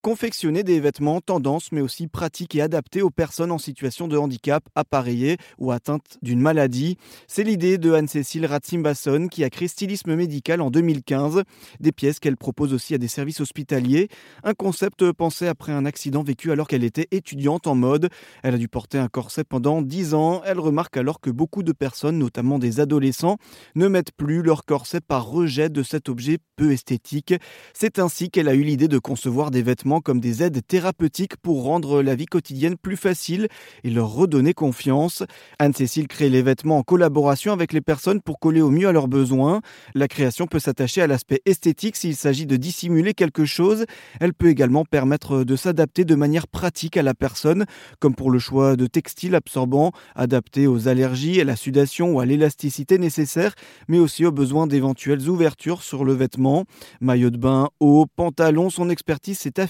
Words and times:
Confectionner 0.00 0.62
des 0.62 0.78
vêtements 0.78 1.20
tendance 1.20 1.72
mais 1.72 1.80
aussi 1.80 2.06
pratiques 2.06 2.54
et 2.54 2.62
adaptés 2.62 3.02
aux 3.02 3.10
personnes 3.10 3.50
en 3.50 3.58
situation 3.58 4.06
de 4.06 4.16
handicap, 4.16 4.62
appareillées 4.76 5.38
ou 5.58 5.72
atteintes 5.72 6.18
d'une 6.22 6.40
maladie. 6.40 6.96
C'est 7.26 7.42
l'idée 7.42 7.78
de 7.78 7.92
Anne-Cécile 7.92 8.46
Ratzimbasson 8.46 9.26
qui 9.26 9.42
a 9.42 9.50
créé 9.50 9.66
Stylisme 9.66 10.14
médical 10.14 10.60
en 10.60 10.70
2015, 10.70 11.42
des 11.80 11.90
pièces 11.90 12.20
qu'elle 12.20 12.36
propose 12.36 12.74
aussi 12.74 12.94
à 12.94 12.98
des 12.98 13.08
services 13.08 13.40
hospitaliers, 13.40 14.06
un 14.44 14.54
concept 14.54 15.10
pensé 15.10 15.48
après 15.48 15.72
un 15.72 15.84
accident 15.84 16.22
vécu 16.22 16.52
alors 16.52 16.68
qu'elle 16.68 16.84
était 16.84 17.08
étudiante 17.10 17.66
en 17.66 17.74
mode. 17.74 18.08
Elle 18.44 18.54
a 18.54 18.58
dû 18.58 18.68
porter 18.68 18.98
un 18.98 19.08
corset 19.08 19.42
pendant 19.42 19.82
10 19.82 20.14
ans. 20.14 20.42
Elle 20.44 20.60
remarque 20.60 20.96
alors 20.96 21.20
que 21.20 21.30
beaucoup 21.30 21.64
de 21.64 21.72
personnes, 21.72 22.18
notamment 22.18 22.60
des 22.60 22.78
adolescents, 22.78 23.38
ne 23.74 23.88
mettent 23.88 24.12
plus 24.12 24.42
leur 24.42 24.64
corset 24.64 25.00
par 25.00 25.26
rejet 25.26 25.70
de 25.70 25.82
cet 25.82 26.08
objet 26.08 26.38
peu 26.54 26.70
esthétique. 26.70 27.34
C'est 27.74 27.98
ainsi 27.98 28.30
qu'elle 28.30 28.48
a 28.48 28.54
eu 28.54 28.62
l'idée 28.62 28.88
de 28.88 28.98
concevoir 28.98 29.50
des 29.50 29.62
vêtements 29.62 29.87
comme 29.88 30.20
des 30.20 30.42
aides 30.42 30.60
thérapeutiques 30.66 31.36
pour 31.36 31.64
rendre 31.64 32.02
la 32.02 32.14
vie 32.14 32.26
quotidienne 32.26 32.76
plus 32.76 32.96
facile 32.96 33.48
et 33.84 33.90
leur 33.90 34.12
redonner 34.12 34.54
confiance. 34.54 35.24
Anne-Cécile 35.58 36.06
crée 36.06 36.28
les 36.28 36.42
vêtements 36.42 36.78
en 36.78 36.82
collaboration 36.82 37.52
avec 37.52 37.72
les 37.72 37.80
personnes 37.80 38.20
pour 38.20 38.38
coller 38.38 38.60
au 38.60 38.70
mieux 38.70 38.86
à 38.88 38.92
leurs 38.92 39.08
besoins. 39.08 39.60
La 39.94 40.06
création 40.06 40.46
peut 40.46 40.58
s'attacher 40.58 41.00
à 41.02 41.06
l'aspect 41.06 41.40
esthétique 41.46 41.96
s'il 41.96 42.16
s'agit 42.16 42.46
de 42.46 42.56
dissimuler 42.56 43.14
quelque 43.14 43.44
chose. 43.44 43.86
Elle 44.20 44.34
peut 44.34 44.48
également 44.48 44.84
permettre 44.84 45.44
de 45.44 45.56
s'adapter 45.56 46.04
de 46.04 46.14
manière 46.14 46.46
pratique 46.46 46.96
à 46.96 47.02
la 47.02 47.14
personne, 47.14 47.64
comme 47.98 48.14
pour 48.14 48.30
le 48.30 48.38
choix 48.38 48.76
de 48.76 48.86
textiles 48.86 49.34
absorbants 49.34 49.92
adaptés 50.14 50.66
aux 50.66 50.88
allergies, 50.88 51.40
à 51.40 51.44
la 51.44 51.56
sudation 51.56 52.12
ou 52.12 52.20
à 52.20 52.26
l'élasticité 52.26 52.98
nécessaire, 52.98 53.54
mais 53.88 53.98
aussi 53.98 54.26
aux 54.26 54.32
besoins 54.32 54.66
d'éventuelles 54.66 55.28
ouvertures 55.28 55.82
sur 55.82 56.04
le 56.04 56.12
vêtement. 56.12 56.64
Maillot 57.00 57.30
de 57.30 57.38
bain, 57.38 57.68
haut, 57.80 58.06
pantalon, 58.14 58.70
son 58.70 58.90
expertise 58.90 59.38
s'est 59.38 59.60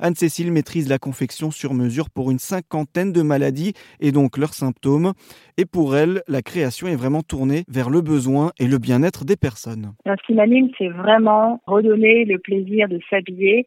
Anne-Cécile 0.00 0.52
maîtrise 0.52 0.88
la 0.88 0.98
confection 0.98 1.50
sur 1.50 1.74
mesure 1.74 2.10
pour 2.10 2.30
une 2.30 2.38
cinquantaine 2.38 3.12
de 3.12 3.22
maladies 3.22 3.72
et 4.00 4.12
donc 4.12 4.38
leurs 4.38 4.54
symptômes. 4.54 5.12
Et 5.56 5.64
pour 5.66 5.96
elle, 5.96 6.22
la 6.28 6.42
création 6.42 6.86
est 6.86 6.96
vraiment 6.96 7.22
tournée 7.22 7.64
vers 7.68 7.90
le 7.90 8.00
besoin 8.00 8.52
et 8.58 8.66
le 8.66 8.78
bien-être 8.78 9.24
des 9.24 9.36
personnes. 9.36 9.92
Ce 10.06 10.26
qui 10.26 10.34
m'anime, 10.34 10.70
c'est 10.78 10.88
vraiment 10.88 11.60
redonner 11.66 12.24
le 12.24 12.38
plaisir 12.38 12.88
de 12.88 12.98
s'habiller 13.10 13.66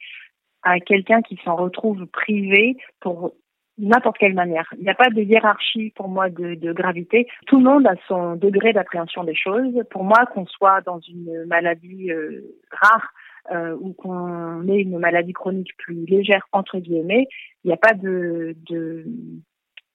à 0.63 0.79
quelqu'un 0.79 1.21
qui 1.21 1.39
s'en 1.43 1.55
retrouve 1.55 2.05
privé 2.07 2.77
pour 2.99 3.33
n'importe 3.77 4.17
quelle 4.17 4.33
manière. 4.33 4.67
Il 4.77 4.83
n'y 4.83 4.89
a 4.89 4.95
pas 4.95 5.09
de 5.09 5.21
hiérarchie 5.21 5.93
pour 5.95 6.09
moi 6.09 6.29
de, 6.29 6.73
gravité. 6.73 7.27
Tout 7.45 7.57
le 7.57 7.63
monde 7.63 7.87
a 7.87 7.95
son 8.07 8.35
degré 8.35 8.73
d'appréhension 8.73 9.23
des 9.23 9.35
choses. 9.35 9.73
Pour 9.91 10.03
moi, 10.03 10.25
qu'on 10.33 10.45
soit 10.45 10.81
dans 10.81 10.99
une 10.99 11.45
maladie 11.45 12.11
euh, 12.11 12.41
rare 12.71 13.13
ou 13.79 13.93
qu'on 13.93 14.67
ait 14.67 14.81
une 14.81 14.99
maladie 14.99 15.33
chronique 15.33 15.75
plus 15.77 16.05
légère, 16.05 16.47
entre 16.51 16.79
guillemets, 16.79 17.27
il 17.63 17.67
n'y 17.67 17.73
a 17.73 17.77
pas 17.77 17.93
de, 17.93 18.55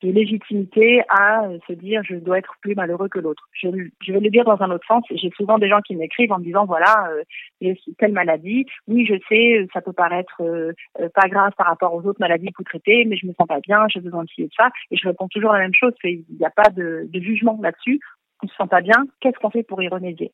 légitimité 0.03 1.01
à 1.09 1.49
se 1.69 1.73
dire 1.73 2.03
je 2.05 2.17
dois 2.17 2.39
être 2.39 2.55
plus 2.61 2.75
malheureux 2.75 3.09
que 3.09 3.21
l'autre. 3.21 3.49
Je, 3.53 3.69
je, 4.03 4.13
vais 4.13 4.21
le 4.21 4.31
dire 4.31 4.45
dans 4.45 4.61
un 4.61 4.71
autre 4.71 4.87
sens. 4.87 5.05
J'ai 5.11 5.31
souvent 5.37 5.59
des 5.59 5.69
gens 5.69 5.81
qui 5.81 5.95
m'écrivent 5.95 6.33
en 6.33 6.39
me 6.39 6.45
disant 6.45 6.67
voilà, 6.67 7.09
euh, 7.13 7.23
j'ai 7.61 7.79
telle 7.99 8.13
maladie. 8.13 8.67
Oui, 8.89 9.07
je 9.07 9.15
sais, 9.29 9.67
ça 9.73 9.81
peut 9.81 9.93
paraître 9.93 10.41
euh, 10.41 10.73
pas 11.15 11.29
grave 11.29 11.53
par 11.57 11.69
rapport 11.69 11.95
aux 11.95 12.03
autres 12.03 12.21
maladies 12.21 12.49
que 12.49 12.59
vous 12.59 12.65
traitez, 12.65 13.05
mais 13.05 13.17
je 13.17 13.27
me 13.27 13.33
sens 13.35 13.47
pas 13.47 13.61
bien, 13.61 13.87
j'ai 13.89 14.01
besoin 14.01 14.25
de 14.25 14.29
ci 14.29 14.43
et 14.43 14.47
de 14.47 14.55
ça. 14.57 14.71
Et 14.91 14.97
je 14.97 15.07
réponds 15.07 15.29
toujours 15.29 15.53
la 15.53 15.61
même 15.61 15.75
chose, 15.75 15.93
il 16.05 16.25
n'y 16.39 16.47
a 16.47 16.51
pas 16.51 16.71
de 16.71 17.09
jugement 17.15 17.59
là-dessus 17.63 18.01
se 18.49 18.57
sent 18.57 18.69
pas 18.69 18.81
bien, 18.81 18.97
qu'est-ce 19.21 19.39
qu'on 19.39 19.51
fait 19.51 19.63
pour 19.63 19.83
y 19.83 19.89
remédier? 19.89 20.33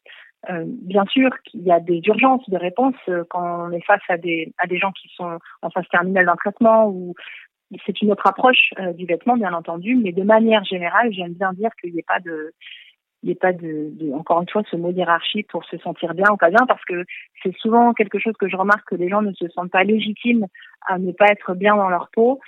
Euh, 0.50 0.64
Bien 0.66 1.04
sûr 1.06 1.30
qu'il 1.44 1.62
y 1.62 1.72
a 1.72 1.80
des 1.80 2.00
urgences 2.06 2.48
de 2.48 2.56
réponse 2.56 2.94
euh, 3.08 3.24
quand 3.28 3.68
on 3.68 3.72
est 3.72 3.84
face 3.84 4.02
à 4.08 4.16
des 4.16 4.52
à 4.58 4.66
des 4.66 4.78
gens 4.78 4.92
qui 4.92 5.08
sont 5.16 5.38
en 5.62 5.70
phase 5.70 5.88
terminale 5.90 6.26
d'un 6.26 6.36
traitement 6.36 6.88
ou 6.88 7.14
c'est 7.84 8.00
une 8.00 8.12
autre 8.12 8.26
approche 8.26 8.72
euh, 8.78 8.92
du 8.92 9.04
vêtement 9.04 9.36
bien 9.36 9.52
entendu, 9.52 9.94
mais 9.96 10.12
de 10.12 10.22
manière 10.22 10.64
générale, 10.64 11.12
j'aime 11.12 11.34
bien 11.34 11.52
dire 11.52 11.70
qu'il 11.80 11.92
n'y 11.92 12.00
ait 12.00 12.04
pas 12.06 12.20
de 12.20 12.52
il 13.24 13.34
pas 13.36 13.52
de, 13.52 13.92
encore 14.14 14.40
une 14.40 14.48
fois 14.48 14.62
ce 14.70 14.76
mot 14.76 14.92
d'hierarchie 14.92 15.42
pour 15.42 15.64
se 15.64 15.76
sentir 15.78 16.14
bien 16.14 16.26
ou 16.30 16.36
pas 16.36 16.50
bien 16.50 16.64
parce 16.68 16.84
que 16.84 17.04
c'est 17.42 17.54
souvent 17.56 17.92
quelque 17.92 18.20
chose 18.20 18.34
que 18.38 18.48
je 18.48 18.56
remarque 18.56 18.88
que 18.88 18.94
les 18.94 19.08
gens 19.08 19.22
ne 19.22 19.32
se 19.32 19.48
sentent 19.48 19.72
pas 19.72 19.82
légitimes 19.82 20.46
à 20.86 20.98
ne 20.98 21.10
pas 21.10 21.26
être 21.26 21.54
bien 21.54 21.74
dans 21.74 21.88
leur 21.88 22.10
peau 22.12 22.40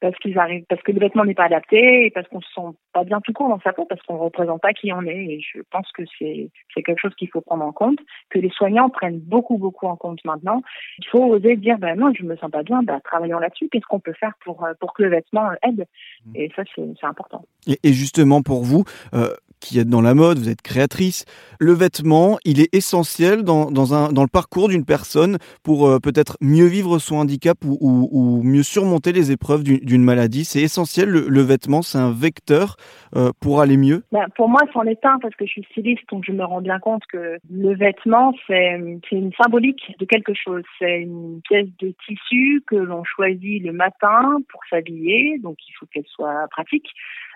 parce 0.00 0.16
qu'ils 0.18 0.38
arrivent, 0.38 0.64
parce 0.68 0.82
que 0.82 0.92
le 0.92 1.00
vêtement 1.00 1.24
n'est 1.24 1.34
pas 1.34 1.44
adapté 1.44 2.06
et 2.06 2.10
parce 2.10 2.28
qu'on 2.28 2.40
se 2.40 2.52
sent 2.54 2.76
pas 2.92 3.04
bien 3.04 3.20
tout 3.20 3.32
court 3.32 3.48
dans 3.48 3.60
sa 3.60 3.72
peau, 3.72 3.86
parce 3.86 4.02
qu'on 4.02 4.18
représente 4.18 4.60
pas 4.60 4.72
qui 4.72 4.92
on 4.92 5.02
est. 5.02 5.24
Et 5.24 5.40
je 5.40 5.60
pense 5.70 5.90
que 5.92 6.02
c'est 6.18 6.50
c'est 6.74 6.82
quelque 6.82 7.00
chose 7.00 7.14
qu'il 7.14 7.28
faut 7.28 7.40
prendre 7.40 7.64
en 7.64 7.72
compte, 7.72 7.98
que 8.30 8.38
les 8.38 8.50
soignants 8.50 8.90
prennent 8.90 9.20
beaucoup 9.20 9.58
beaucoup 9.58 9.86
en 9.86 9.96
compte 9.96 10.24
maintenant. 10.24 10.62
Il 10.98 11.06
faut 11.06 11.24
oser 11.24 11.56
dire 11.56 11.78
ben 11.78 11.98
non, 11.98 12.12
je 12.14 12.24
me 12.24 12.36
sens 12.36 12.50
pas 12.50 12.62
bien, 12.62 12.82
ben 12.82 13.00
travaillons 13.04 13.38
là-dessus. 13.38 13.68
Qu'est-ce 13.70 13.86
qu'on 13.86 14.00
peut 14.00 14.14
faire 14.18 14.32
pour 14.44 14.64
euh, 14.64 14.74
pour 14.80 14.92
que 14.92 15.02
le 15.02 15.10
vêtement 15.10 15.50
aide? 15.62 15.86
Mmh. 16.26 16.32
Et 16.34 16.52
ça 16.54 16.62
c'est 16.74 16.82
c'est 17.00 17.06
important. 17.06 17.44
Et, 17.66 17.78
et, 17.82 17.92
justement 17.92 18.42
pour 18.42 18.62
vous, 18.62 18.84
euh, 19.14 19.34
qui 19.60 19.78
êtes 19.78 19.88
dans 19.88 20.00
la 20.00 20.14
mode, 20.14 20.38
vous 20.38 20.48
êtes 20.48 20.62
créatrice. 20.62 21.24
Le 21.58 21.72
vêtement, 21.72 22.38
il 22.44 22.60
est 22.60 22.74
essentiel 22.74 23.42
dans, 23.42 23.70
dans, 23.70 23.94
un, 23.94 24.12
dans 24.12 24.22
le 24.22 24.28
parcours 24.28 24.68
d'une 24.68 24.84
personne 24.84 25.38
pour 25.62 25.88
euh, 25.88 25.98
peut-être 25.98 26.36
mieux 26.40 26.66
vivre 26.66 26.98
son 26.98 27.16
handicap 27.16 27.56
ou, 27.64 27.78
ou, 27.80 28.42
mieux 28.42 28.62
surmonter 28.62 29.12
les 29.12 29.32
épreuves 29.32 29.62
d'une 29.62 30.02
maladie. 30.02 30.44
C'est 30.44 30.60
essentiel, 30.60 31.08
le, 31.08 31.26
le 31.28 31.40
vêtement, 31.40 31.82
c'est 31.82 31.98
un 31.98 32.12
vecteur 32.12 32.76
euh, 33.14 33.30
pour 33.40 33.60
aller 33.60 33.76
mieux 33.76 34.02
ben, 34.12 34.26
Pour 34.36 34.48
moi, 34.48 34.60
c'en 34.72 34.82
est 34.82 35.04
un 35.04 35.18
parce 35.18 35.34
que 35.36 35.46
je 35.46 35.52
suis 35.52 35.66
styliste, 35.70 36.02
donc 36.10 36.24
je 36.26 36.32
me 36.32 36.44
rends 36.44 36.60
bien 36.60 36.78
compte 36.78 37.02
que 37.10 37.38
le 37.50 37.74
vêtement, 37.74 38.32
c'est 38.46 38.78
une 39.12 39.32
symbolique 39.40 39.94
de 39.98 40.04
quelque 40.04 40.34
chose. 40.34 40.62
C'est 40.78 41.00
une 41.00 41.40
pièce 41.42 41.68
de 41.78 41.94
tissu 42.06 42.62
que 42.66 42.76
l'on 42.76 43.04
choisit 43.04 43.62
le 43.62 43.72
matin 43.72 44.38
pour 44.50 44.60
s'habiller, 44.68 45.38
donc 45.42 45.56
il 45.68 45.72
faut 45.78 45.86
qu'elle 45.86 46.06
soit 46.06 46.46
pratique. 46.50 46.88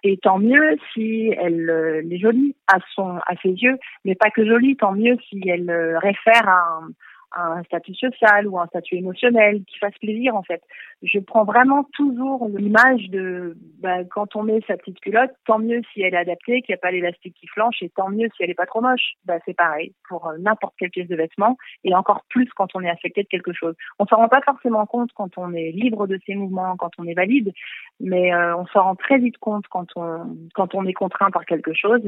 Et 0.03 0.17
tant 0.19 0.39
mieux 0.39 0.77
si 0.93 1.33
elle 1.39 1.69
euh, 1.69 2.03
est 2.11 2.19
jolie 2.19 2.55
à 2.67 2.79
son 2.95 3.17
à 3.27 3.37
ses 3.43 3.51
yeux, 3.51 3.79
mais 4.05 4.15
pas 4.15 4.31
que 4.31 4.47
jolie, 4.47 4.77
tant 4.77 4.93
mieux 4.93 5.17
si 5.29 5.41
elle 5.49 5.71
euh, 5.71 5.99
réfère 5.99 6.49
à 6.49 6.81
un, 6.81 6.89
un 7.37 7.63
statut 7.65 7.95
social 7.95 8.47
ou 8.47 8.59
un 8.59 8.67
statut 8.67 8.97
émotionnel 8.97 9.63
qui 9.65 9.79
fasse 9.79 9.97
plaisir 10.01 10.35
en 10.35 10.43
fait. 10.43 10.63
Je 11.03 11.19
prends 11.19 11.45
vraiment 11.45 11.85
toujours 11.95 12.49
l'image 12.57 13.09
de 13.11 13.57
bah, 13.81 14.05
quand 14.05 14.37
on 14.37 14.43
met 14.43 14.61
sa 14.67 14.77
petite 14.77 15.01
culotte, 15.01 15.31
tant 15.47 15.59
mieux 15.59 15.81
si 15.93 16.03
elle 16.03 16.15
est 16.15 16.19
adaptée, 16.19 16.63
qu'il 16.63 16.73
n'y 16.73 16.79
a 16.79 16.79
pas 16.79 16.91
l'élastique 16.91 17.35
qui 17.35 17.47
flanche, 17.47 17.83
et 17.83 17.91
tant 17.91 18.11
mieux 18.11 18.29
si 18.37 18.43
elle 18.43 18.51
est 18.51 18.55
pas 18.55 18.67
trop 18.67 18.81
moche. 18.81 19.15
Bah, 19.25 19.39
c'est 19.45 19.57
pareil 19.57 19.95
pour 20.09 20.29
euh, 20.29 20.37
n'importe 20.39 20.75
quelle 20.79 20.91
pièce 20.91 21.09
de 21.09 21.17
vêtement, 21.17 21.57
et 21.85 21.95
encore 21.95 22.25
plus 22.29 22.49
quand 22.55 22.69
on 22.75 22.83
est 22.83 22.91
affecté 22.91 23.23
de 23.23 23.29
quelque 23.29 23.53
chose. 23.53 23.75
On 23.99 24.07
s'en 24.07 24.17
rend 24.17 24.29
pas 24.29 24.43
forcément 24.43 24.87
compte 24.87 25.11
quand 25.15 25.39
on 25.39 25.53
est 25.55 25.71
libre 25.73 26.07
de 26.07 26.19
ses 26.27 26.35
mouvements, 26.35 26.77
quand 26.77 26.93
on 26.99 27.07
est 27.07 27.15
valide, 27.15 27.53
mais 28.01 28.35
euh, 28.35 28.57
on 28.57 28.67
s'en 28.67 28.83
rend 28.83 28.97
très 28.97 29.19
vite 29.19 29.39
compte 29.39 29.67
quand 29.69 29.87
on 29.97 30.87
est 30.87 30.93
contraint 30.93 31.31
par 31.31 31.45
quelque 31.45 31.73
chose. 31.73 32.03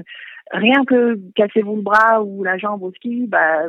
Rien 0.50 0.84
que 0.84 1.18
cassez-vous 1.34 1.76
le 1.76 1.82
bras 1.82 2.22
ou 2.22 2.44
la 2.44 2.58
jambe 2.58 2.82
au 2.82 2.92
ski, 2.92 3.26
bah 3.26 3.62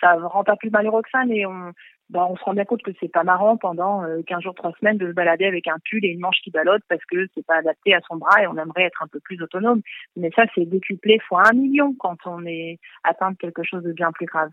ça 0.00 0.14
rend 0.14 0.44
pas 0.44 0.56
plus 0.56 0.70
malheureux 0.70 1.02
que 1.02 1.10
ça, 1.10 1.24
mais 1.26 1.46
on, 1.46 1.72
bah, 2.10 2.26
on 2.28 2.36
se 2.36 2.42
rend 2.42 2.54
bien 2.54 2.64
compte 2.64 2.82
que 2.82 2.90
c'est 2.98 3.08
pas 3.08 3.22
marrant 3.22 3.56
pendant 3.56 4.02
15 4.26 4.38
euh, 4.38 4.40
jours, 4.40 4.54
3 4.54 4.72
semaines 4.80 4.98
de 4.98 5.06
se 5.06 5.12
balader 5.12 5.44
avec 5.44 5.68
un 5.68 5.76
pull 5.88 6.04
et 6.04 6.08
une 6.08 6.20
manche 6.20 6.40
qui 6.42 6.50
ballotte 6.50 6.82
parce 6.88 7.04
que 7.04 7.28
c'est 7.34 7.46
pas 7.46 7.58
adapté 7.58 7.94
à 7.94 8.00
son 8.08 8.16
bras 8.16 8.42
et 8.42 8.48
on 8.48 8.56
aimerait 8.56 8.82
être 8.82 9.02
un 9.02 9.06
peu 9.06 9.20
plus 9.20 9.40
autonome. 9.40 9.80
Mais 10.16 10.30
ça, 10.34 10.42
c'est 10.54 10.64
décuplé 10.64 11.20
fois 11.20 11.44
un 11.48 11.52
million 11.52 11.94
quand 11.98 12.16
on 12.26 12.44
est 12.46 12.80
atteint 13.04 13.30
de 13.30 13.36
quelque 13.36 13.62
chose 13.62 13.84
de 13.84 13.92
bien 13.92 14.10
plus 14.10 14.26
grave. 14.26 14.50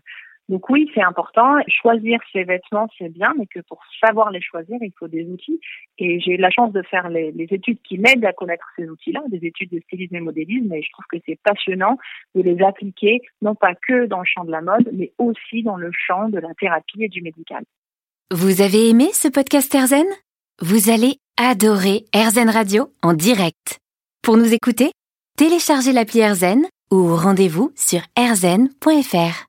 Donc 0.48 0.70
oui, 0.70 0.90
c'est 0.94 1.02
important. 1.02 1.56
Choisir 1.68 2.18
ses 2.32 2.44
vêtements, 2.44 2.88
c'est 2.98 3.10
bien, 3.10 3.34
mais 3.38 3.46
que 3.46 3.60
pour 3.60 3.80
savoir 4.02 4.30
les 4.30 4.40
choisir, 4.40 4.78
il 4.80 4.92
faut 4.98 5.08
des 5.08 5.24
outils. 5.26 5.60
Et 5.98 6.20
j'ai 6.20 6.32
eu 6.32 6.36
la 6.38 6.50
chance 6.50 6.72
de 6.72 6.82
faire 6.82 7.10
les, 7.10 7.34
études 7.50 7.80
qui 7.82 7.98
m'aident 7.98 8.24
à 8.24 8.32
connaître 8.32 8.66
ces 8.76 8.88
outils-là, 8.88 9.20
des 9.28 9.46
études 9.46 9.70
de 9.70 9.80
stylisme 9.80 10.16
et 10.16 10.20
modélisme, 10.20 10.72
et 10.72 10.82
je 10.82 10.90
trouve 10.90 11.04
que 11.10 11.18
c'est 11.26 11.38
passionnant 11.42 11.98
de 12.34 12.42
les 12.42 12.62
appliquer, 12.62 13.20
non 13.42 13.54
pas 13.54 13.74
que 13.74 14.06
dans 14.06 14.20
le 14.20 14.24
champ 14.24 14.44
de 14.44 14.50
la 14.50 14.62
mode, 14.62 14.88
mais 14.92 15.12
aussi 15.18 15.62
dans 15.62 15.76
le 15.76 15.90
champ 15.92 16.28
de 16.28 16.38
la 16.38 16.54
thérapie 16.58 17.02
et 17.02 17.08
du 17.08 17.20
médical. 17.20 17.64
Vous 18.30 18.62
avez 18.62 18.88
aimé 18.88 19.08
ce 19.12 19.28
podcast 19.28 19.74
Erzen 19.74 20.06
Vous 20.60 20.90
allez 20.90 21.16
adorer 21.36 22.04
Erzen 22.14 22.48
Radio 22.48 22.90
en 23.02 23.12
direct. 23.12 23.78
Pour 24.22 24.36
nous 24.36 24.52
écouter, 24.52 24.92
téléchargez 25.36 25.92
l'appli 25.92 26.20
Erzen 26.20 26.66
ou 26.90 27.14
rendez-vous 27.14 27.70
sur 27.76 28.00
erzen.fr. 28.16 29.44